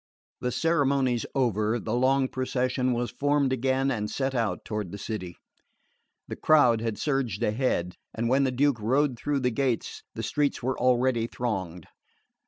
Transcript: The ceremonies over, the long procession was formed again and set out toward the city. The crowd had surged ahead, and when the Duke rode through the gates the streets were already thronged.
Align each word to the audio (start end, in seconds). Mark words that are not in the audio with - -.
The 0.39 0.51
ceremonies 0.51 1.27
over, 1.35 1.77
the 1.77 1.93
long 1.93 2.27
procession 2.27 2.91
was 2.93 3.11
formed 3.11 3.53
again 3.53 3.91
and 3.91 4.09
set 4.09 4.33
out 4.33 4.65
toward 4.65 4.91
the 4.91 4.97
city. 4.97 5.37
The 6.27 6.35
crowd 6.35 6.81
had 6.81 6.97
surged 6.97 7.43
ahead, 7.43 7.93
and 8.11 8.27
when 8.27 8.43
the 8.43 8.51
Duke 8.51 8.79
rode 8.79 9.15
through 9.15 9.41
the 9.41 9.51
gates 9.51 10.01
the 10.15 10.23
streets 10.23 10.63
were 10.63 10.75
already 10.79 11.27
thronged. 11.27 11.85